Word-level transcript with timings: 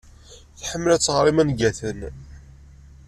Tḥemmel 0.59 0.91
ad 0.91 1.01
tɣer 1.03 1.25
imangaten. 1.31 1.99